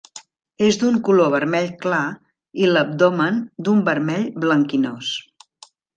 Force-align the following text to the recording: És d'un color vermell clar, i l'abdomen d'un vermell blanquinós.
És 0.67 0.77
d'un 0.83 0.95
color 1.09 1.29
vermell 1.33 1.67
clar, 1.83 2.01
i 2.63 2.69
l'abdomen 2.71 3.37
d'un 3.69 3.85
vermell 3.91 4.25
blanquinós. 4.47 5.13